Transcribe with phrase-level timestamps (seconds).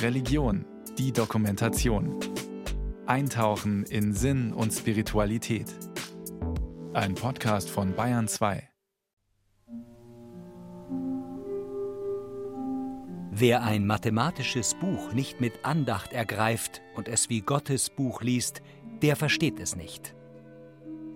[0.00, 0.64] Religion,
[0.98, 2.18] die Dokumentation.
[3.06, 5.66] Eintauchen in Sinn und Spiritualität.
[6.92, 8.68] Ein Podcast von Bayern 2.
[13.30, 18.62] Wer ein mathematisches Buch nicht mit Andacht ergreift und es wie Gottes Buch liest,
[19.02, 20.14] der versteht es nicht.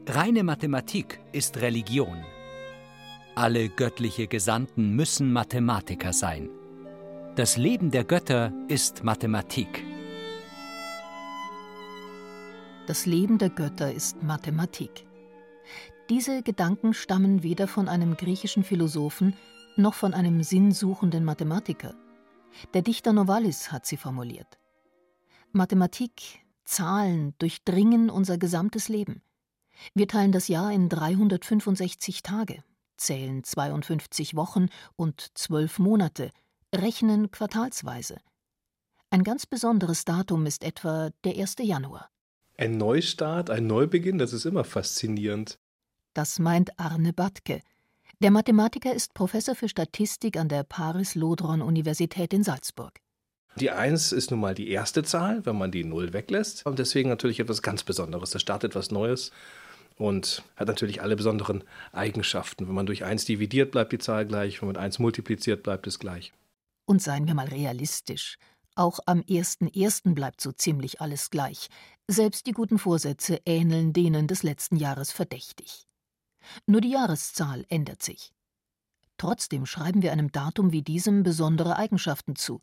[0.08, 2.24] Reine Mathematik ist Religion.
[3.34, 6.48] Alle göttliche Gesandten müssen Mathematiker sein.
[7.36, 9.84] Das Leben der Götter ist Mathematik.
[12.86, 15.06] Das Leben der Götter ist Mathematik.
[16.08, 19.36] Diese Gedanken stammen weder von einem griechischen Philosophen
[19.76, 21.94] noch von einem sinnsuchenden Mathematiker.
[22.72, 24.58] Der Dichter Novalis hat sie formuliert.
[25.52, 29.20] Mathematik, Zahlen durchdringen unser gesamtes Leben.
[29.92, 32.64] Wir teilen das Jahr in 365 Tage,
[32.96, 36.30] zählen 52 Wochen und 12 Monate,
[36.82, 38.18] rechnen quartalsweise.
[39.10, 41.56] Ein ganz besonderes Datum ist etwa der 1.
[41.60, 42.10] Januar.
[42.58, 45.58] Ein Neustart, ein Neubeginn, das ist immer faszinierend.
[46.14, 47.60] Das meint Arne Batke.
[48.20, 52.98] Der Mathematiker ist Professor für Statistik an der Paris-Lodron-Universität in Salzburg.
[53.56, 56.64] Die 1 ist nun mal die erste Zahl, wenn man die 0 weglässt.
[56.64, 58.30] Und deswegen natürlich etwas ganz Besonderes.
[58.30, 59.32] Da startet etwas Neues
[59.96, 62.68] und hat natürlich alle besonderen Eigenschaften.
[62.68, 64.60] Wenn man durch 1 dividiert, bleibt die Zahl gleich.
[64.62, 66.32] Wenn man 1 multipliziert, bleibt es gleich.
[66.86, 68.38] Und seien wir mal realistisch.
[68.74, 70.14] Auch am 1.1.
[70.14, 71.68] bleibt so ziemlich alles gleich.
[72.08, 75.86] Selbst die guten Vorsätze ähneln denen des letzten Jahres verdächtig.
[76.66, 78.32] Nur die Jahreszahl ändert sich.
[79.18, 82.60] Trotzdem schreiben wir einem Datum wie diesem besondere Eigenschaften zu.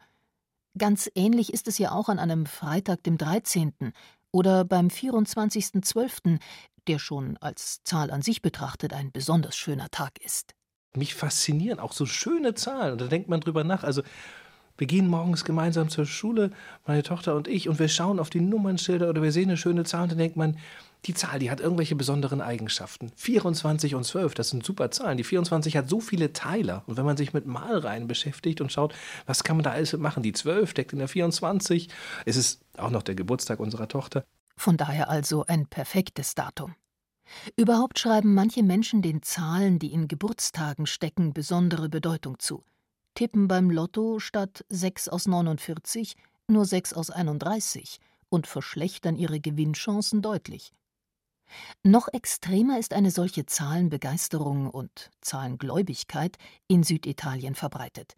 [0.78, 3.94] Ganz ähnlich ist es ja auch an einem Freitag, dem 13.
[4.32, 6.40] oder beim 24.12.,
[6.88, 10.54] der schon als Zahl an sich betrachtet ein besonders schöner Tag ist.
[10.96, 12.94] Mich faszinieren auch so schöne Zahlen.
[12.94, 13.84] Und da denkt man drüber nach.
[13.84, 14.04] Also,
[14.78, 16.52] wir gehen morgens gemeinsam zur Schule,
[16.88, 19.84] meine Tochter und ich, und wir schauen auf die Nummernschilder oder wir sehen eine schöne
[19.84, 20.58] Zahl und dann denkt man,
[21.06, 23.12] die Zahl, die hat irgendwelche besonderen Eigenschaften.
[23.16, 25.18] 24 und 12, das sind super Zahlen.
[25.18, 26.84] Die 24 hat so viele Teiler.
[26.88, 28.96] Und wenn man sich mit Malreihen beschäftigt und schaut,
[29.26, 30.24] was kann man da alles machen?
[30.24, 31.90] Die 12 steckt in der 24.
[32.26, 34.24] Es ist auch noch der Geburtstag unserer Tochter.
[34.56, 36.76] Von daher also ein perfektes Datum.
[37.56, 42.64] Überhaupt schreiben manche Menschen den Zahlen, die in Geburtstagen stecken, besondere Bedeutung zu.
[43.16, 46.16] Tippen beim Lotto statt 6 aus 49
[46.48, 50.74] nur 6 aus 31 und verschlechtern ihre Gewinnchancen deutlich.
[51.84, 58.16] Noch extremer ist eine solche Zahlenbegeisterung und Zahlengläubigkeit in Süditalien verbreitet.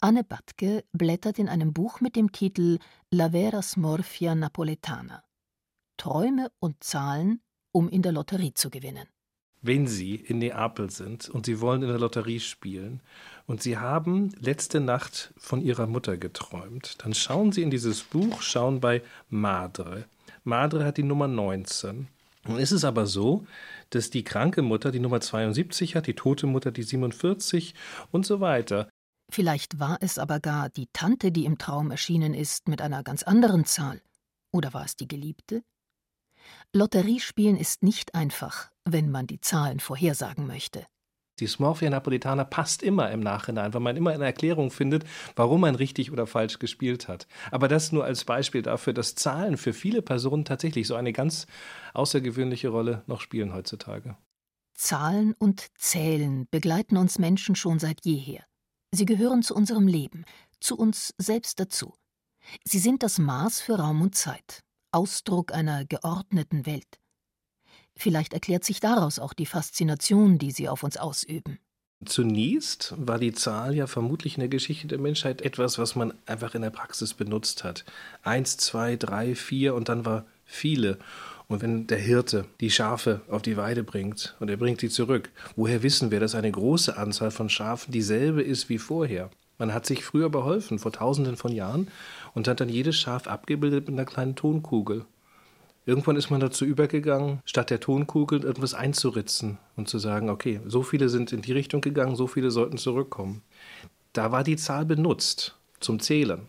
[0.00, 2.78] Anne Batke blättert in einem Buch mit dem Titel
[3.10, 5.24] La vera smorfia napoletana.
[5.96, 7.40] Träume und Zahlen,
[7.72, 9.08] um in der Lotterie zu gewinnen.
[9.64, 13.00] Wenn Sie in Neapel sind und Sie wollen in der Lotterie spielen
[13.46, 18.42] und Sie haben letzte Nacht von Ihrer Mutter geträumt, dann schauen Sie in dieses Buch,
[18.42, 20.04] schauen bei Madre.
[20.42, 22.08] Madre hat die Nummer 19.
[22.44, 23.46] Nun ist es aber so,
[23.90, 27.74] dass die kranke Mutter die Nummer 72 hat, die tote Mutter die 47
[28.10, 28.88] und so weiter.
[29.30, 33.22] Vielleicht war es aber gar die Tante, die im Traum erschienen ist, mit einer ganz
[33.22, 34.02] anderen Zahl.
[34.50, 35.62] Oder war es die Geliebte?
[36.72, 40.86] Lotteriespielen ist nicht einfach, wenn man die Zahlen vorhersagen möchte.
[41.40, 45.04] Die Smorfia Napolitana passt immer im Nachhinein, weil man immer eine Erklärung findet,
[45.34, 47.26] warum man richtig oder falsch gespielt hat.
[47.50, 51.46] Aber das nur als Beispiel dafür, dass Zahlen für viele Personen tatsächlich so eine ganz
[51.94, 54.16] außergewöhnliche Rolle noch spielen heutzutage.
[54.74, 58.44] Zahlen und Zählen begleiten uns Menschen schon seit jeher.
[58.92, 60.24] Sie gehören zu unserem Leben,
[60.60, 61.94] zu uns selbst dazu.
[62.64, 67.00] Sie sind das Maß für Raum und Zeit, Ausdruck einer geordneten Welt.
[67.96, 71.58] Vielleicht erklärt sich daraus auch die Faszination, die sie auf uns ausüben.
[72.04, 76.54] Zunächst war die Zahl ja vermutlich in der Geschichte der Menschheit etwas, was man einfach
[76.54, 77.84] in der Praxis benutzt hat.
[78.22, 80.98] Eins, zwei, drei, vier und dann war viele.
[81.46, 85.30] Und wenn der Hirte die Schafe auf die Weide bringt und er bringt sie zurück,
[85.54, 89.30] woher wissen wir, dass eine große Anzahl von Schafen dieselbe ist wie vorher?
[89.58, 91.88] Man hat sich früher beholfen, vor tausenden von Jahren,
[92.34, 95.04] und hat dann jedes Schaf abgebildet mit einer kleinen Tonkugel.
[95.84, 100.82] Irgendwann ist man dazu übergegangen, statt der Tonkugel etwas einzuritzen und zu sagen, okay, so
[100.82, 103.42] viele sind in die Richtung gegangen, so viele sollten zurückkommen.
[104.12, 106.48] Da war die Zahl benutzt zum Zählen.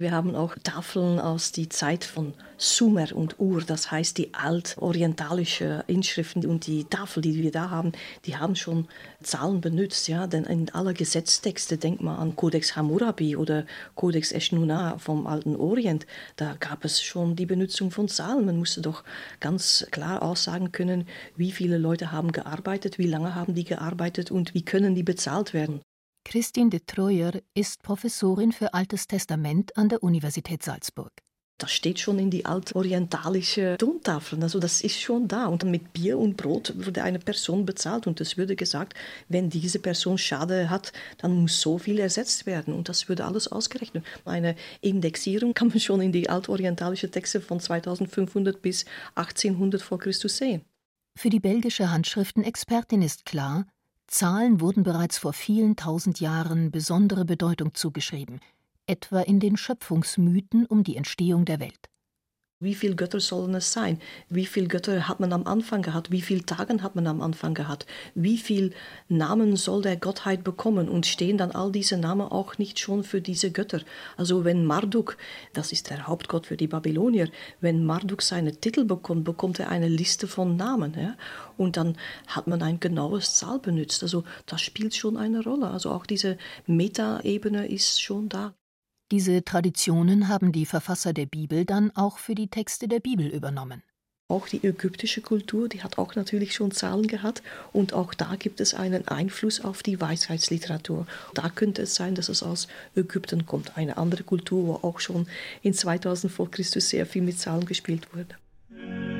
[0.00, 5.82] Wir haben auch Tafeln aus der Zeit von Sumer und Ur, das heißt die altorientalische
[5.88, 7.90] Inschriften und die Tafel, die wir da haben,
[8.24, 8.86] die haben schon
[9.24, 13.66] Zahlen benutzt, ja, denn in alle Gesetztexte, denkt man an Codex Hammurabi oder
[13.96, 16.06] Codex Eshnunna vom alten Orient,
[16.36, 18.46] da gab es schon die Benutzung von Zahlen.
[18.46, 19.02] Man musste doch
[19.40, 24.54] ganz klar aussagen können, wie viele Leute haben gearbeitet, wie lange haben die gearbeitet und
[24.54, 25.80] wie können die bezahlt werden.
[26.28, 31.10] Christine de Troyer ist Professorin für Altes Testament an der Universität Salzburg.
[31.56, 34.42] Das steht schon in die altorientalische Tontafeln.
[34.42, 35.46] Also das ist schon da.
[35.46, 38.92] Und mit Bier und Brot wurde eine Person bezahlt und es würde gesagt,
[39.30, 42.74] wenn diese Person Schade hat, dann muss so viel ersetzt werden.
[42.74, 44.04] Und das würde alles ausgerechnet.
[44.26, 48.84] Eine Indexierung kann man schon in die altorientalische Texte von 2500 bis
[49.14, 50.60] 1800 vor Christus sehen.
[51.18, 53.64] Für die belgische Handschriftenexpertin ist klar,
[54.08, 58.40] Zahlen wurden bereits vor vielen tausend Jahren besondere Bedeutung zugeschrieben–
[58.86, 61.90] etwa in den Schöpfungsmythen um die Entstehung der Welt.
[62.60, 64.00] Wie viele Götter sollen es sein?
[64.28, 66.10] Wie viele Götter hat man am Anfang gehabt?
[66.10, 67.86] Wie viele Tage hat man am Anfang gehabt?
[68.16, 68.72] Wie viele
[69.08, 70.88] Namen soll der Gottheit bekommen?
[70.88, 73.82] Und stehen dann all diese Namen auch nicht schon für diese Götter?
[74.16, 75.16] Also wenn Marduk,
[75.52, 77.28] das ist der Hauptgott für die Babylonier,
[77.60, 80.94] wenn Marduk seine Titel bekommt, bekommt er eine Liste von Namen.
[80.98, 81.16] Ja?
[81.56, 81.96] Und dann
[82.26, 84.02] hat man ein genaues Zahl benutzt.
[84.02, 85.68] Also das spielt schon eine Rolle.
[85.68, 88.52] Also auch diese Metaebene ist schon da.
[89.10, 93.82] Diese Traditionen haben die Verfasser der Bibel dann auch für die Texte der Bibel übernommen.
[94.30, 98.60] Auch die ägyptische Kultur, die hat auch natürlich schon Zahlen gehabt und auch da gibt
[98.60, 101.06] es einen Einfluss auf die Weisheitsliteratur.
[101.32, 105.26] Da könnte es sein, dass es aus Ägypten kommt, eine andere Kultur, wo auch schon
[105.62, 109.17] in 2000 vor Christus sehr viel mit Zahlen gespielt wurde.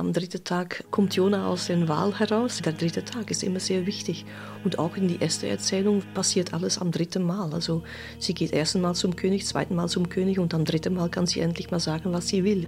[0.00, 2.62] Am dritten Tag kommt Jona aus dem Wal heraus.
[2.64, 4.24] Der dritte Tag ist immer sehr wichtig.
[4.64, 7.52] Und auch in die erste Erzählung passiert alles am dritten Mal.
[7.52, 7.82] Also
[8.18, 11.26] sie geht ersten Mal zum König, zweiten Mal zum König und am dritten Mal kann
[11.26, 12.66] sie endlich mal sagen, was sie will.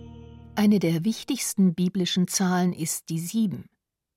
[0.57, 3.65] Eine der wichtigsten biblischen Zahlen ist die Sieben.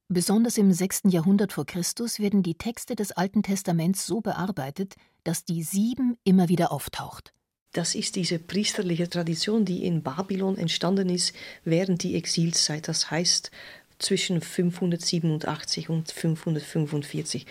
[0.09, 1.03] Besonders im 6.
[1.05, 6.49] Jahrhundert vor Christus werden die Texte des Alten Testaments so bearbeitet, dass die Sieben immer
[6.49, 7.34] wieder auftaucht.
[7.75, 11.35] Das ist diese priesterliche Tradition, die in Babylon entstanden ist
[11.65, 13.51] während die Exilszeit, das heißt
[13.99, 17.45] zwischen 587 und 545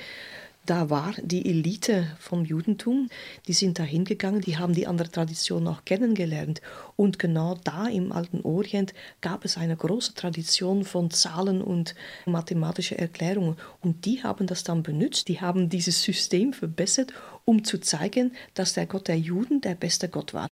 [0.66, 3.08] da war die Elite vom Judentum,
[3.46, 6.62] die sind da hingegangen, die haben die andere Tradition auch kennengelernt.
[6.96, 11.94] Und genau da im alten Orient gab es eine große Tradition von Zahlen und
[12.26, 13.56] mathematische Erklärungen.
[13.80, 17.12] Und die haben das dann benutzt, die haben dieses System verbessert,
[17.44, 20.48] um zu zeigen, dass der Gott der Juden der beste Gott war.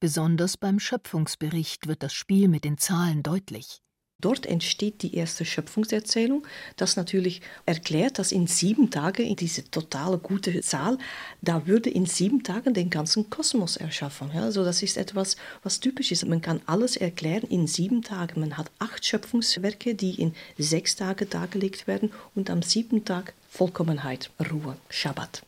[0.00, 3.78] Besonders beim Schöpfungsbericht wird das Spiel mit den Zahlen deutlich.
[4.22, 6.46] Dort entsteht die erste Schöpfungserzählung,
[6.76, 10.96] das natürlich erklärt, dass in sieben Tagen, in diese totale gute Zahl,
[11.42, 14.30] da würde in sieben Tagen den ganzen Kosmos erschaffen.
[14.30, 16.24] Also das ist etwas, was typisch ist.
[16.24, 18.40] Man kann alles erklären in sieben Tagen.
[18.40, 24.30] Man hat acht Schöpfungswerke, die in sechs Tagen dargelegt werden und am siebten Tag Vollkommenheit,
[24.50, 25.42] Ruhe, Schabbat.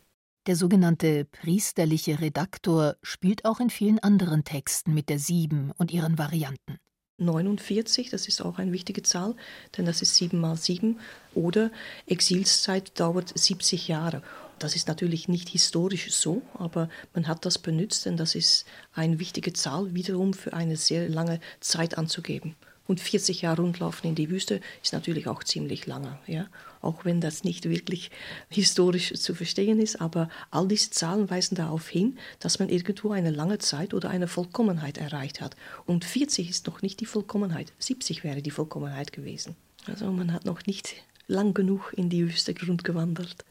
[0.49, 6.19] Der sogenannte priesterliche Redaktor spielt auch in vielen anderen Texten mit der Sieben und ihren
[6.19, 6.79] Varianten.
[7.25, 9.35] 49, das ist auch eine wichtige Zahl,
[9.77, 10.99] denn das ist 7 mal 7.
[11.35, 11.71] Oder
[12.07, 14.23] Exilszeit dauert 70 Jahre.
[14.59, 19.19] Das ist natürlich nicht historisch so, aber man hat das benutzt, denn das ist eine
[19.19, 22.55] wichtige Zahl wiederum für eine sehr lange Zeit anzugeben.
[22.87, 26.47] Und 40 Jahre rundlaufen in die Wüste ist natürlich auch ziemlich lange, ja.
[26.83, 28.11] Auch wenn das nicht wirklich
[28.51, 33.31] historisch zu verstehen ist, aber all diese Zahlen weisen darauf hin, dass man irgendwo eine
[33.31, 35.57] lange Zeit oder eine Vollkommenheit erreicht hat.
[35.87, 39.57] Und 40 ist noch nicht die Vollkommenheit, 70 wäre die Vollkommenheit gewesen.
[39.87, 40.95] Also man hat noch nicht
[41.27, 43.45] lang genug in die Wüste gewandert.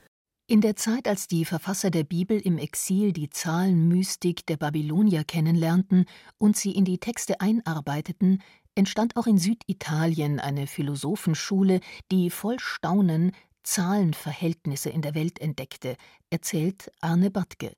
[0.45, 6.05] In der Zeit, als die Verfasser der Bibel im Exil die Zahlenmystik der Babylonier kennenlernten
[6.37, 8.41] und sie in die Texte einarbeiteten,
[8.75, 11.79] entstand auch in Süditalien eine Philosophenschule,
[12.11, 13.31] die voll Staunen
[13.63, 15.95] Zahlenverhältnisse in der Welt entdeckte,
[16.29, 17.73] erzählt Arne Badke.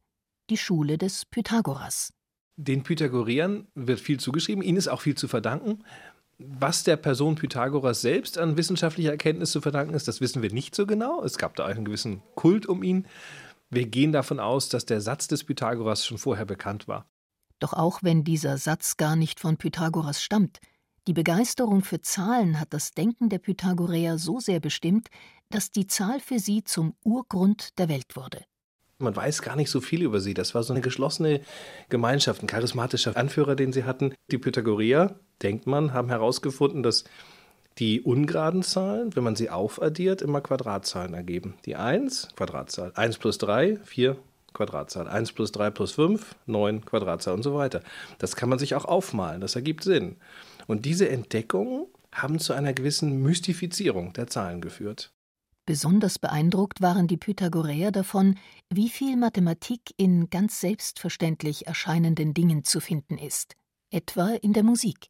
[0.50, 2.14] Die Schule des Pythagoras.
[2.58, 5.84] Den Pythagoreern wird viel zugeschrieben, ihnen ist auch viel zu verdanken.
[6.38, 10.76] Was der Person Pythagoras selbst an wissenschaftlicher Erkenntnis zu verdanken ist, das wissen wir nicht
[10.76, 11.24] so genau.
[11.24, 13.08] Es gab da einen gewissen Kult um ihn.
[13.70, 17.06] Wir gehen davon aus, dass der Satz des Pythagoras schon vorher bekannt war.
[17.60, 20.60] Doch auch wenn dieser Satz gar nicht von Pythagoras stammt,
[21.08, 25.10] die Begeisterung für Zahlen hat das Denken der Pythagoreer so sehr bestimmt,
[25.50, 28.44] dass die Zahl für sie zum Urgrund der Welt wurde.
[28.98, 30.34] Man weiß gar nicht so viel über sie.
[30.34, 31.42] Das war so eine geschlossene
[31.90, 34.14] Gemeinschaft, ein charismatischer Anführer, den sie hatten.
[34.32, 37.04] Die Pythagoreer, denkt man, haben herausgefunden, dass
[37.78, 41.56] die ungeraden Zahlen, wenn man sie aufaddiert, immer Quadratzahlen ergeben.
[41.66, 42.94] Die 1, Quadratzahl.
[42.96, 44.16] 1 plus 3, 4,
[44.54, 45.10] Quadratzahl.
[45.10, 47.82] 1 plus 3 plus 5, 9 Quadratzahl und so weiter.
[48.18, 50.16] Das kann man sich auch aufmalen, das ergibt Sinn.
[50.68, 55.12] Und diese Entdeckungen haben zu einer gewissen Mystifizierung der Zahlen geführt.
[55.66, 58.38] Besonders beeindruckt waren die Pythagoreer davon,
[58.70, 63.56] wie viel Mathematik in ganz selbstverständlich erscheinenden Dingen zu finden ist,
[63.90, 65.10] etwa in der Musik.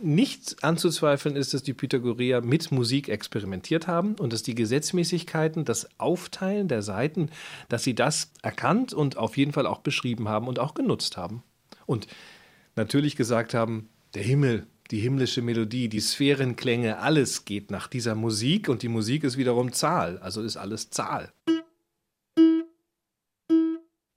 [0.00, 5.88] Nicht anzuzweifeln ist, dass die Pythagoreer mit Musik experimentiert haben und dass die Gesetzmäßigkeiten, das
[5.98, 7.30] Aufteilen der Seiten,
[7.68, 11.42] dass sie das erkannt und auf jeden Fall auch beschrieben haben und auch genutzt haben.
[11.86, 12.06] Und
[12.76, 18.68] natürlich gesagt haben, der Himmel, die himmlische Melodie, die Sphärenklänge, alles geht nach dieser Musik
[18.68, 21.32] und die Musik ist wiederum Zahl, also ist alles Zahl.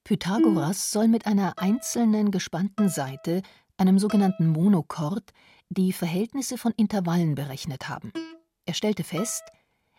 [0.04, 3.42] Pythagoras soll mit einer einzelnen gespannten Seite,
[3.76, 5.32] einem sogenannten Monochord,
[5.68, 8.12] die Verhältnisse von Intervallen berechnet haben.
[8.66, 9.42] Er stellte fest,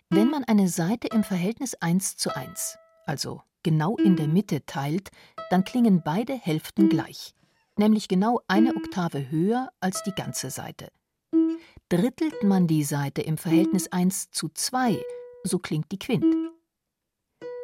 [0.10, 5.10] wenn man eine Seite im Verhältnis 1 zu 1, also genau in der Mitte teilt,
[5.50, 7.34] dann klingen beide Hälften gleich
[7.78, 10.90] nämlich genau eine Oktave höher als die ganze Seite.
[11.90, 15.00] Drittelt man die Seite im Verhältnis 1 zu 2,
[15.44, 16.26] so klingt die Quint.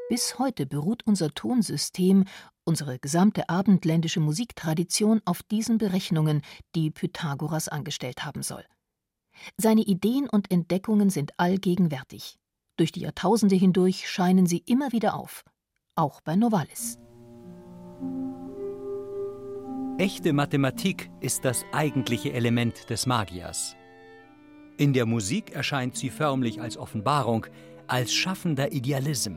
[0.09, 2.25] Bis heute beruht unser Tonsystem,
[2.63, 6.41] unsere gesamte abendländische Musiktradition auf diesen Berechnungen,
[6.75, 8.65] die Pythagoras angestellt haben soll.
[9.57, 12.37] Seine Ideen und Entdeckungen sind allgegenwärtig.
[12.77, 15.43] Durch die Jahrtausende hindurch scheinen sie immer wieder auf,
[15.95, 16.97] auch bei Novalis.
[19.99, 23.75] Echte Mathematik ist das eigentliche Element des Magiers.
[24.77, 27.47] In der Musik erscheint sie förmlich als Offenbarung,
[27.85, 29.33] als schaffender Idealism.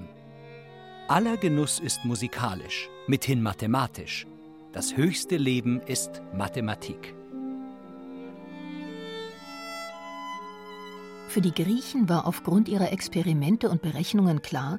[1.08, 4.24] Aller Genuss ist musikalisch, mithin mathematisch.
[4.70, 7.12] Das höchste Leben ist Mathematik.
[11.26, 14.78] Für die Griechen war aufgrund ihrer Experimente und Berechnungen klar,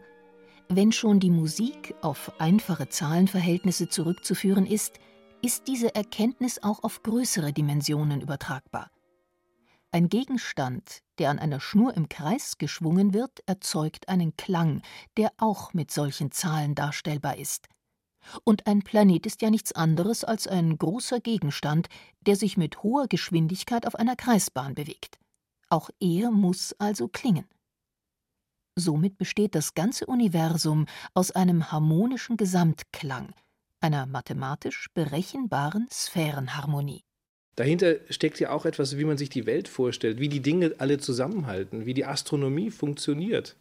[0.70, 5.02] wenn schon die Musik auf einfache Zahlenverhältnisse zurückzuführen ist,
[5.44, 8.90] ist diese Erkenntnis auch auf größere Dimensionen übertragbar.
[9.92, 14.82] Ein Gegenstand, der an einer Schnur im Kreis geschwungen wird, erzeugt einen Klang,
[15.18, 17.68] der auch mit solchen Zahlen darstellbar ist.
[18.46, 21.90] Und ein Planet ist ja nichts anderes als ein großer Gegenstand,
[22.22, 25.20] der sich mit hoher Geschwindigkeit auf einer Kreisbahn bewegt.
[25.70, 27.46] Auch er muss also klingen.
[28.76, 33.34] Somit besteht das ganze Universum aus einem harmonischen Gesamtklang,
[33.84, 37.04] einer mathematisch berechenbaren Sphärenharmonie.
[37.56, 40.98] Dahinter steckt ja auch etwas, wie man sich die Welt vorstellt, wie die Dinge alle
[40.98, 43.56] zusammenhalten, wie die Astronomie funktioniert.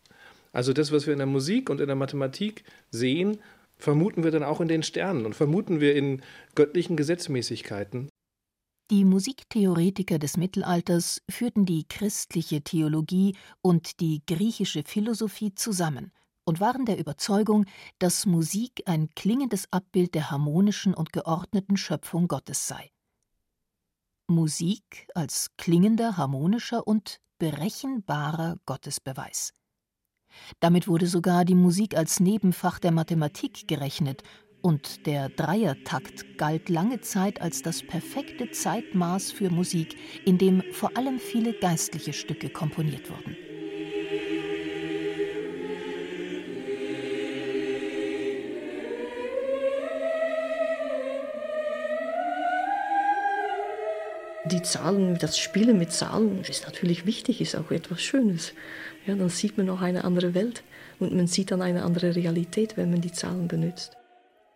[0.52, 3.38] Also das, was wir in der Musik und in der Mathematik sehen,
[3.76, 6.22] vermuten wir dann auch in den Sternen und vermuten wir in
[6.54, 8.08] göttlichen Gesetzmäßigkeiten.
[8.90, 16.12] Die Musiktheoretiker des Mittelalters führten die christliche Theologie und die griechische Philosophie zusammen
[16.44, 17.66] und waren der Überzeugung,
[17.98, 22.90] dass Musik ein klingendes Abbild der harmonischen und geordneten Schöpfung Gottes sei.
[24.28, 29.52] Musik als klingender, harmonischer und berechenbarer Gottesbeweis.
[30.60, 34.22] Damit wurde sogar die Musik als Nebenfach der Mathematik gerechnet
[34.62, 40.96] und der Dreiertakt galt lange Zeit als das perfekte Zeitmaß für Musik, in dem vor
[40.96, 43.36] allem viele geistliche Stücke komponiert wurden.
[54.52, 58.52] Die Zahlen, das Spielen mit Zahlen ist natürlich wichtig, ist auch etwas Schönes.
[59.06, 60.62] Ja, dann sieht man auch eine andere Welt
[60.98, 63.96] und man sieht dann eine andere Realität, wenn man die Zahlen benutzt.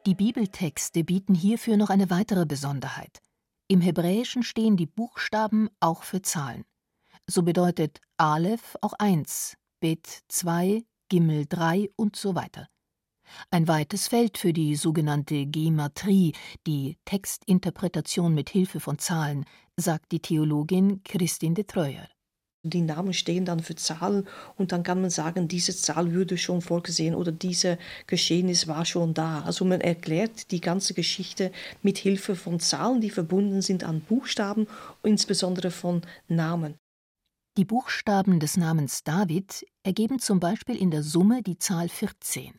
[0.04, 3.18] Die Bibeltexte bieten hierfür noch eine weitere Besonderheit.
[3.68, 6.64] Im Hebräischen stehen die Buchstaben auch für Zahlen.
[7.26, 12.68] So bedeutet Aleph auch 1, Bet 2, Gimel 3 und so weiter.
[13.50, 16.33] Ein weites Feld für die sogenannte Gematrie,
[16.66, 19.45] die Textinterpretation mit Hilfe von Zahlen,
[19.76, 22.09] sagt die Theologin Christine de Treuer.
[22.62, 26.62] Die Namen stehen dann für Zahlen und dann kann man sagen, diese Zahl würde schon
[26.62, 27.78] vorgesehen oder diese
[28.09, 29.42] Geschehnis war schon da.
[29.42, 31.52] Also man erklärt die ganze Geschichte
[31.83, 34.66] mit Hilfe von Zahlen, die verbunden sind an Buchstaben,
[35.04, 36.75] insbesondere von Namen.
[37.56, 42.52] Die Buchstaben des Namens David ergeben zum Beispiel in der Summe die Zahl 14.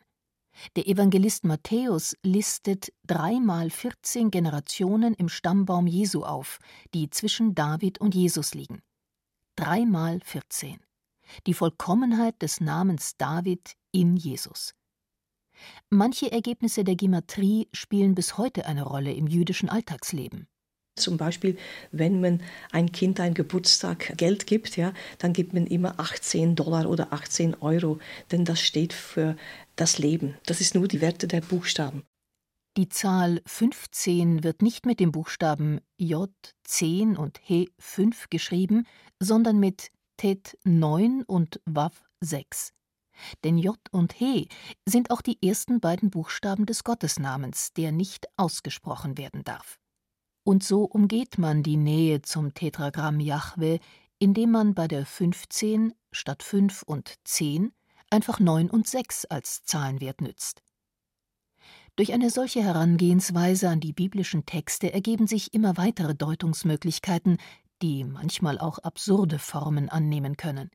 [0.75, 6.59] Der Evangelist Matthäus listet dreimal 14 Generationen im Stammbaum Jesu auf,
[6.93, 8.81] die zwischen David und Jesus liegen.
[9.55, 10.79] Dreimal 14.
[11.45, 14.73] Die Vollkommenheit des Namens David in Jesus.
[15.89, 20.47] Manche Ergebnisse der Gematrie spielen bis heute eine Rolle im jüdischen Alltagsleben.
[20.97, 21.57] Zum Beispiel,
[21.91, 26.89] wenn man ein Kind ein Geburtstag Geld gibt, ja, dann gibt man immer 18 Dollar
[26.89, 27.99] oder 18 Euro,
[28.31, 29.35] denn das steht für
[29.75, 30.35] das Leben.
[30.45, 32.03] Das ist nur die Werte der Buchstaben.
[32.77, 36.29] Die Zahl 15 wird nicht mit dem Buchstaben J
[36.63, 38.85] 10 und He 5 geschrieben,
[39.19, 42.73] sondern mit Tet 9 und Wav 6.
[43.43, 44.47] Denn J und He
[44.87, 49.79] sind auch die ersten beiden Buchstaben des Gottesnamens, der nicht ausgesprochen werden darf.
[50.47, 53.81] Und so umgeht man die Nähe zum Tetragramm Jahwe,
[54.17, 57.73] indem man bei der 15 statt 5 und 10
[58.09, 60.63] einfach 9 und 6 als Zahlenwert nützt.
[61.97, 67.39] Durch eine solche Herangehensweise an die biblischen Texte ergeben sich immer weitere Deutungsmöglichkeiten,
[67.81, 70.71] die manchmal auch absurde Formen annehmen können.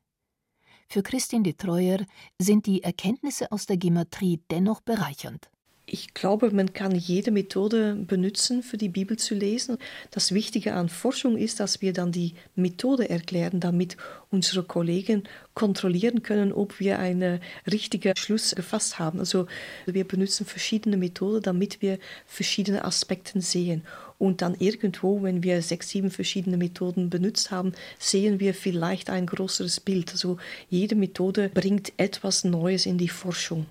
[0.87, 2.05] Für Christine de Treuer
[2.37, 5.49] sind die Erkenntnisse aus der Gematrie dennoch bereichernd.
[5.85, 9.77] Ich glaube, man kann jede Methode benutzen, für die Bibel zu lesen.
[10.11, 13.97] Das Wichtige an Forschung ist, dass wir dann die Methode erklären, damit
[14.31, 15.23] unsere Kollegen
[15.55, 19.19] kontrollieren können, ob wir einen richtigen Schluss gefasst haben.
[19.19, 19.45] Also
[19.85, 23.83] wir benutzen verschiedene Methoden, damit wir verschiedene Aspekte sehen.
[24.17, 29.25] Und dann irgendwo, wenn wir sechs, sieben verschiedene Methoden benutzt haben, sehen wir vielleicht ein
[29.25, 30.11] größeres Bild.
[30.11, 30.37] Also
[30.69, 33.65] jede Methode bringt etwas Neues in die Forschung.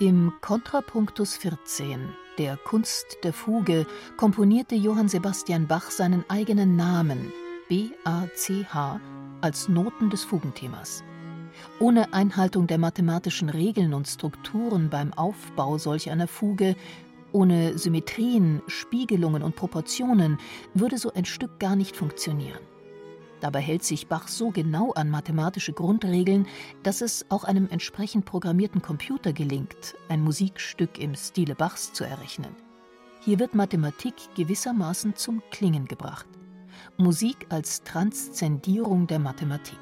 [0.00, 3.84] Im Kontrapunktus 14, der Kunst der Fuge,
[4.16, 7.32] komponierte Johann Sebastian Bach seinen eigenen Namen,
[7.68, 9.00] B-A-C-H,
[9.40, 11.02] als Noten des Fugenthemas.
[11.80, 16.76] Ohne Einhaltung der mathematischen Regeln und Strukturen beim Aufbau solch einer Fuge,
[17.32, 20.38] ohne Symmetrien, Spiegelungen und Proportionen,
[20.74, 22.60] würde so ein Stück gar nicht funktionieren.
[23.40, 26.46] Dabei hält sich Bach so genau an mathematische Grundregeln,
[26.82, 32.54] dass es auch einem entsprechend programmierten Computer gelingt, ein Musikstück im Stile Bachs zu errechnen.
[33.20, 36.26] Hier wird Mathematik gewissermaßen zum Klingen gebracht.
[36.96, 39.78] Musik als Transzendierung der Mathematik.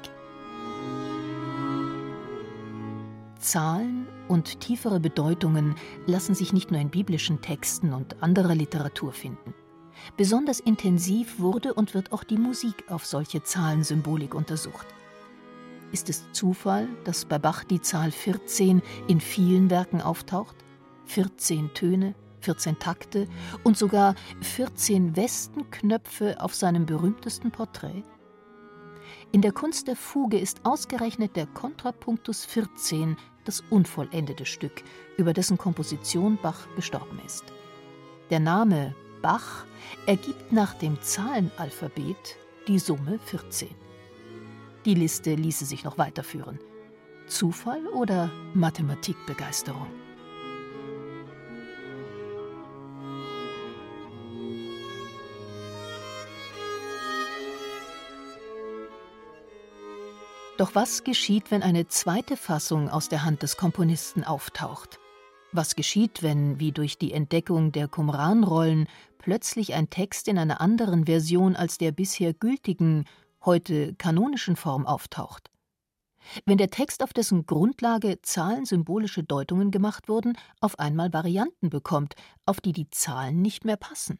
[3.39, 9.53] Zahlen und tiefere Bedeutungen lassen sich nicht nur in biblischen Texten und anderer Literatur finden.
[10.15, 14.87] Besonders intensiv wurde und wird auch die Musik auf solche Zahlensymbolik untersucht.
[15.91, 20.55] Ist es Zufall, dass bei Bach die Zahl 14 in vielen Werken auftaucht?
[21.05, 23.27] 14 Töne, 14 Takte
[23.63, 28.03] und sogar 14 Westenknöpfe auf seinem berühmtesten Porträt?
[29.31, 34.83] In der Kunst der Fuge ist ausgerechnet der Kontrapunktus 14 das unvollendete Stück,
[35.17, 37.45] über dessen Komposition Bach gestorben ist.
[38.29, 38.93] Der Name
[39.27, 39.65] Bach
[40.05, 42.37] ergibt nach dem Zahlenalphabet
[42.69, 43.67] die Summe 14.
[44.85, 46.59] Die Liste ließe sich noch weiterführen.
[47.27, 49.87] Zufall oder Mathematikbegeisterung?
[60.57, 65.01] Doch was geschieht, wenn eine zweite Fassung aus der Hand des Komponisten auftaucht?
[65.57, 71.07] Was geschieht, wenn, wie durch die Entdeckung der Qumran-Rollen, plötzlich ein Text in einer anderen
[71.07, 73.05] Version als der bisher gültigen,
[73.43, 75.49] heute kanonischen Form auftaucht?
[76.45, 82.13] Wenn der Text, auf dessen Grundlage zahlensymbolische Deutungen gemacht wurden, auf einmal Varianten bekommt,
[82.45, 84.19] auf die die Zahlen nicht mehr passen?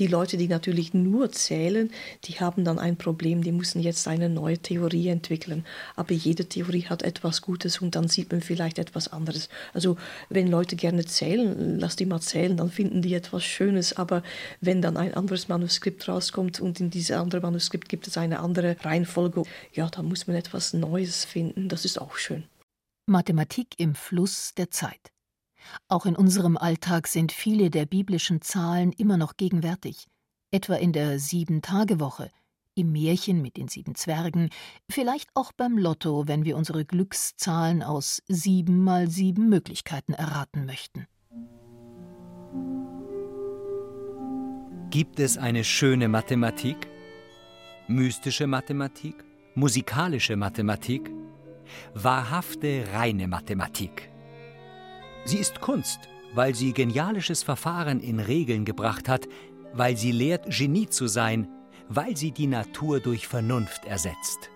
[0.00, 1.88] Die Leute, die natürlich nur zählen,
[2.24, 5.64] die haben dann ein Problem, die müssen jetzt eine neue Theorie entwickeln.
[5.94, 9.48] Aber jede Theorie hat etwas Gutes und dann sieht man vielleicht etwas anderes.
[9.72, 9.96] Also
[10.30, 13.92] wenn Leute gerne zählen, lass die mal zählen, dann finden die etwas Schönes.
[13.96, 14.24] Aber
[14.60, 18.76] wenn dann ein anderes Manuskript rauskommt und in diesem anderen Manuskript gibt es eine andere
[18.80, 21.68] Reihenfolge, ja, dann muss man etwas Neues finden.
[21.68, 22.42] Das ist auch schön.
[23.06, 25.13] Mathematik im Fluss der Zeit.
[25.88, 30.06] Auch in unserem Alltag sind viele der biblischen Zahlen immer noch gegenwärtig,
[30.50, 32.30] etwa in der Sieben-Tage-Woche,
[32.74, 34.50] im Märchen mit den sieben Zwergen,
[34.90, 41.06] vielleicht auch beim Lotto, wenn wir unsere Glückszahlen aus sieben mal sieben Möglichkeiten erraten möchten.
[44.90, 46.88] Gibt es eine schöne Mathematik?
[47.88, 49.24] Mystische Mathematik?
[49.54, 51.10] Musikalische Mathematik?
[51.94, 54.13] Wahrhafte reine Mathematik?
[55.24, 56.00] Sie ist Kunst,
[56.34, 59.26] weil sie genialisches Verfahren in Regeln gebracht hat,
[59.72, 61.48] weil sie lehrt, Genie zu sein,
[61.88, 64.50] weil sie die Natur durch Vernunft ersetzt.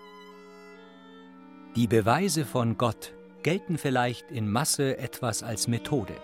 [1.75, 6.15] Die Beweise von Gott gelten vielleicht in Masse etwas als Methode.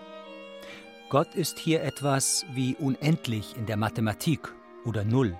[1.08, 4.52] Gott ist hier etwas wie unendlich in der Mathematik
[4.84, 5.38] oder Null.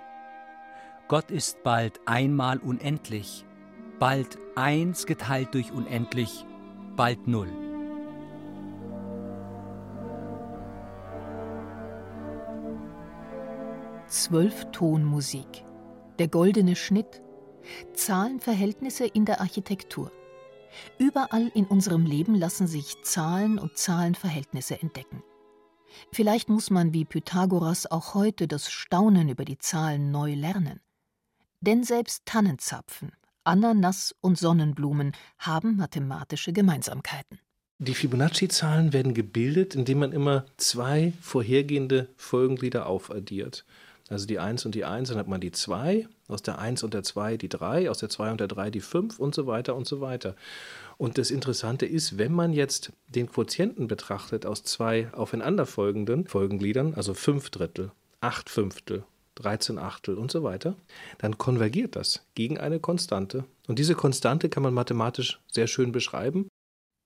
[1.07, 3.45] Gott ist bald einmal unendlich,
[3.99, 6.45] bald eins geteilt durch unendlich,
[6.95, 7.66] bald Null.
[14.07, 15.65] Zwölftonmusik,
[16.17, 17.21] der goldene Schnitt,
[17.93, 20.13] Zahlenverhältnisse in der Architektur.
[20.97, 25.23] Überall in unserem Leben lassen sich Zahlen und Zahlenverhältnisse entdecken.
[26.13, 30.79] Vielleicht muss man wie Pythagoras auch heute das Staunen über die Zahlen neu lernen.
[31.59, 33.11] Denn selbst Tannenzapfen,
[33.43, 37.39] Ananas und Sonnenblumen haben mathematische Gemeinsamkeiten.
[37.79, 43.65] Die Fibonacci-Zahlen werden gebildet, indem man immer zwei vorhergehende Folgenglieder aufaddiert.
[44.09, 46.93] Also die 1 und die 1, dann hat man die 2, aus der 1 und
[46.93, 49.75] der 2 die 3, aus der 2 und der 3 die 5 und so weiter
[49.75, 50.35] und so weiter.
[50.97, 57.13] Und das Interessante ist, wenn man jetzt den Quotienten betrachtet aus zwei aufeinanderfolgenden Folgengliedern, also
[57.13, 57.91] 5 Drittel,
[58.21, 59.03] 8 Fünftel,
[59.35, 60.75] 13 Achtel und so weiter,
[61.19, 63.45] dann konvergiert das gegen eine Konstante.
[63.67, 66.47] Und diese Konstante kann man mathematisch sehr schön beschreiben.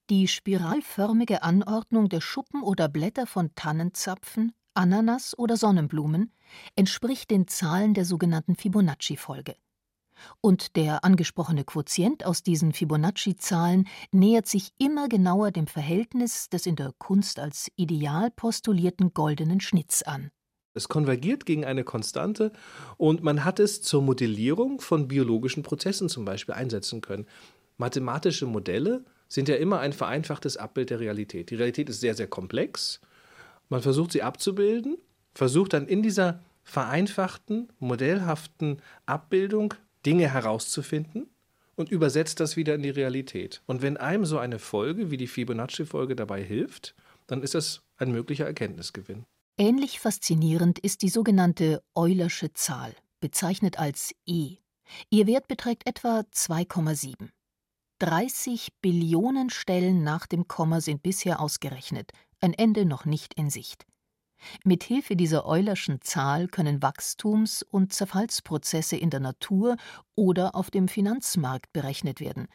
[0.09, 6.31] Die spiralförmige Anordnung der Schuppen oder Blätter von Tannenzapfen, Ananas oder Sonnenblumen
[6.75, 9.55] entspricht den Zahlen der sogenannten Fibonacci-Folge.
[10.39, 16.75] Und der angesprochene Quotient aus diesen Fibonacci-Zahlen nähert sich immer genauer dem Verhältnis des in
[16.75, 20.31] der Kunst als Ideal postulierten goldenen Schnitts an.
[20.73, 22.53] Es konvergiert gegen eine Konstante
[22.97, 27.25] und man hat es zur Modellierung von biologischen Prozessen zum Beispiel einsetzen können.
[27.77, 31.49] Mathematische Modelle sind ja immer ein vereinfachtes Abbild der Realität.
[31.49, 33.01] Die Realität ist sehr, sehr komplex.
[33.71, 34.97] Man versucht sie abzubilden,
[35.33, 39.73] versucht dann in dieser vereinfachten, modellhaften Abbildung
[40.05, 41.29] Dinge herauszufinden
[41.75, 43.61] und übersetzt das wieder in die Realität.
[43.67, 46.95] Und wenn einem so eine Folge wie die Fibonacci-Folge dabei hilft,
[47.27, 49.23] dann ist das ein möglicher Erkenntnisgewinn.
[49.57, 54.57] Ähnlich faszinierend ist die sogenannte Eulersche Zahl, bezeichnet als E.
[55.09, 57.29] Ihr Wert beträgt etwa 2,7.
[57.99, 63.85] 30 Billionen Stellen nach dem Komma sind bisher ausgerechnet, ein Ende noch nicht in Sicht.
[64.63, 69.77] Mit Hilfe dieser Eulerschen Zahl können Wachstums- und Zerfallsprozesse in der Natur
[70.15, 72.47] oder auf dem Finanzmarkt berechnet werden.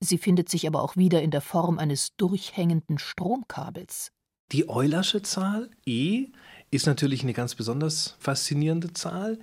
[0.00, 4.12] Sie findet sich aber auch wieder in der Form eines durchhängenden Stromkabels.
[4.52, 6.28] Die Eulersche Zahl E
[6.70, 9.38] ist natürlich eine ganz besonders faszinierende Zahl,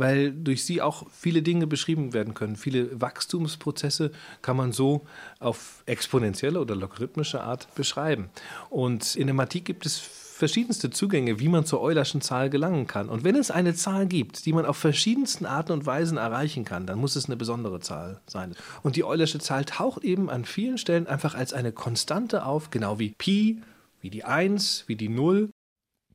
[0.00, 2.56] weil durch sie auch viele Dinge beschrieben werden können.
[2.56, 4.10] Viele Wachstumsprozesse
[4.42, 5.06] kann man so
[5.38, 8.30] auf exponentielle oder logarithmische Art beschreiben.
[8.70, 13.08] Und in der Mathematik gibt es verschiedenste Zugänge, wie man zur Eulerschen Zahl gelangen kann.
[13.08, 16.86] Und wenn es eine Zahl gibt, die man auf verschiedensten Arten und Weisen erreichen kann,
[16.86, 18.54] dann muss es eine besondere Zahl sein.
[18.82, 22.98] Und die Eulersche Zahl taucht eben an vielen Stellen einfach als eine Konstante auf, genau
[22.98, 23.62] wie Pi,
[24.00, 25.50] wie die 1, wie die 0.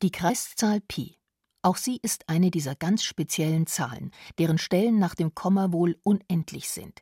[0.02, 1.16] Die Kreiszahl Pi
[1.66, 6.70] auch sie ist eine dieser ganz speziellen Zahlen, deren Stellen nach dem Komma wohl unendlich
[6.70, 7.02] sind.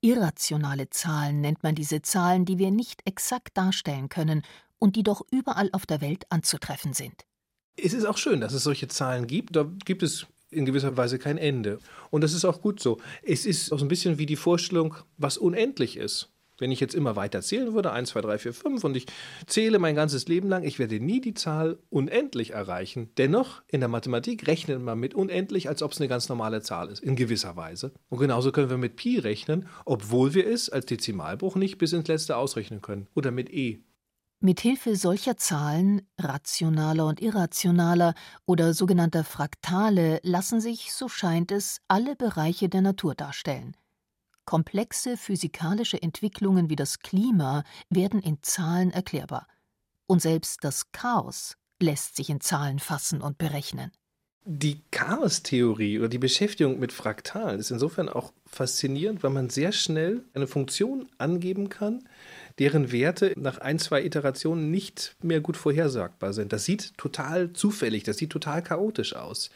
[0.00, 4.42] Irrationale Zahlen nennt man diese Zahlen, die wir nicht exakt darstellen können
[4.78, 7.26] und die doch überall auf der Welt anzutreffen sind.
[7.76, 9.54] Es ist auch schön, dass es solche Zahlen gibt.
[9.54, 11.78] Da gibt es in gewisser Weise kein Ende.
[12.10, 12.98] Und das ist auch gut so.
[13.22, 16.30] Es ist auch so ein bisschen wie die Vorstellung, was unendlich ist.
[16.60, 19.06] Wenn ich jetzt immer weiter zählen würde, 1, 2, 3, 4, 5, und ich
[19.46, 23.10] zähle mein ganzes Leben lang, ich werde nie die Zahl unendlich erreichen.
[23.16, 26.90] Dennoch, in der Mathematik rechnet man mit unendlich, als ob es eine ganz normale Zahl
[26.90, 27.92] ist, in gewisser Weise.
[28.08, 32.08] Und genauso können wir mit Pi rechnen, obwohl wir es als Dezimalbruch nicht bis ins
[32.08, 33.06] Letzte ausrechnen können.
[33.14, 33.80] Oder mit E.
[34.42, 38.14] Mit Hilfe solcher Zahlen, rationaler und irrationaler
[38.46, 43.76] oder sogenannter Fraktale, lassen sich, so scheint es, alle Bereiche der Natur darstellen.
[44.50, 49.46] Komplexe physikalische Entwicklungen wie das Klima werden in Zahlen erklärbar.
[50.08, 53.92] Und selbst das Chaos lässt sich in Zahlen fassen und berechnen.
[54.44, 60.24] Die Chaostheorie oder die Beschäftigung mit Fraktalen ist insofern auch faszinierend, weil man sehr schnell
[60.34, 62.02] eine Funktion angeben kann,
[62.58, 66.52] deren Werte nach ein, zwei Iterationen nicht mehr gut vorhersagbar sind.
[66.52, 69.50] Das sieht total zufällig, das sieht total chaotisch aus.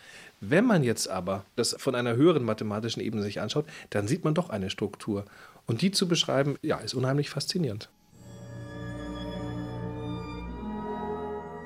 [0.50, 4.34] Wenn man jetzt aber das von einer höheren mathematischen Ebene sich anschaut, dann sieht man
[4.34, 5.24] doch eine Struktur.
[5.66, 7.88] Und die zu beschreiben, ja, ist unheimlich faszinierend.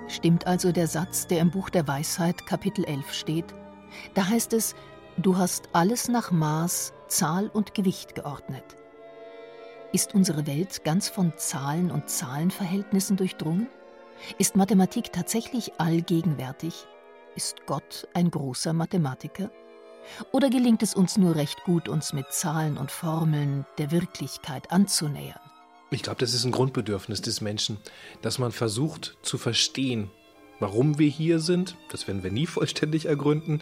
[0.07, 3.47] Stimmt also der Satz, der im Buch der Weisheit Kapitel 11 steht?
[4.15, 4.77] Da heißt es,
[5.17, 8.65] du hast alles nach Maß, Zahl und Gewicht geordnet.
[9.93, 13.67] Ist unsere Welt ganz von Zahlen und Zahlenverhältnissen durchdrungen?
[14.39, 16.87] Ist Mathematik tatsächlich allgegenwärtig?
[17.39, 19.53] Ist Gott ein großer Mathematiker?
[20.33, 25.39] Oder gelingt es uns nur recht gut, uns mit Zahlen und Formeln der Wirklichkeit anzunähern?
[25.93, 27.77] Ich glaube, das ist ein Grundbedürfnis des Menschen,
[28.23, 30.11] dass man versucht zu verstehen,
[30.59, 33.61] warum wir hier sind, das werden wir nie vollständig ergründen,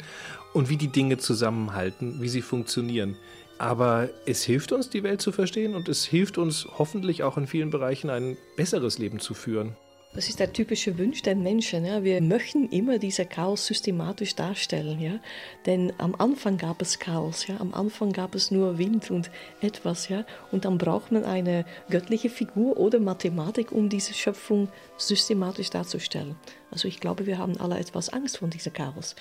[0.55, 3.19] und wie die Dinge zusammenhalten, wie sie funktionieren.
[3.59, 7.47] Aber es hilft uns, die Welt zu verstehen und es hilft uns hoffentlich auch in
[7.47, 9.77] vielen Bereichen ein besseres Leben zu führen.
[10.17, 11.85] Das ist der typische Wunsch der Menschen.
[11.85, 12.03] Ja.
[12.03, 14.99] Wir möchten immer dieses Chaos systematisch darstellen.
[14.99, 15.21] Ja.
[15.67, 17.47] Denn am Anfang gab es Chaos.
[17.47, 17.61] Ja.
[17.61, 20.09] Am Anfang gab es nur Wind und etwas.
[20.09, 20.25] Ja.
[20.53, 26.35] Und dann braucht man eine göttliche Figur oder Mathematik, um diese Schöpfung systematisch darzustellen.
[26.71, 29.17] Also ich glaube, wir haben alle etwas Angst vor diesem Chaos.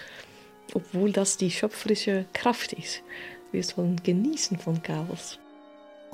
[0.74, 3.04] Obwohl das die schöpferische Kraft ist.
[3.52, 5.40] Wir sollen genießen von Chaos.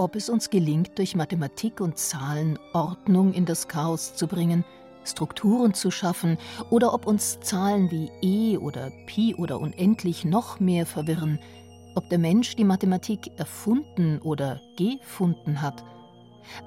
[0.01, 4.65] Ob es uns gelingt, durch Mathematik und Zahlen Ordnung in das Chaos zu bringen,
[5.05, 6.39] Strukturen zu schaffen,
[6.71, 11.37] oder ob uns Zahlen wie e oder pi oder unendlich noch mehr verwirren,
[11.93, 15.83] ob der Mensch die Mathematik erfunden oder gefunden hat.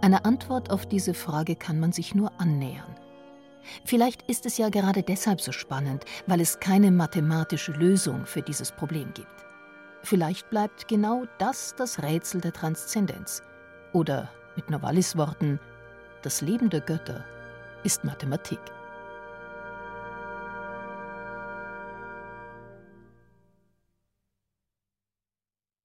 [0.01, 2.95] Eine Antwort auf diese Frage kann man sich nur annähern.
[3.85, 8.71] Vielleicht ist es ja gerade deshalb so spannend, weil es keine mathematische Lösung für dieses
[8.71, 9.44] Problem gibt.
[10.05, 13.43] Vielleicht bleibt genau das das Rätsel der Transzendenz.
[13.95, 15.59] Oder mit Novalis Worten,
[16.21, 17.25] das Leben der Götter
[17.85, 18.61] ist Mathematik.